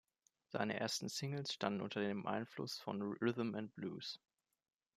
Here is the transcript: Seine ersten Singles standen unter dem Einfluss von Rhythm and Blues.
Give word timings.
Seine 0.47 0.79
ersten 0.79 1.09
Singles 1.09 1.53
standen 1.53 1.81
unter 1.81 2.01
dem 2.01 2.25
Einfluss 2.25 2.79
von 2.79 3.03
Rhythm 3.21 3.53
and 3.53 3.71
Blues. 3.75 4.19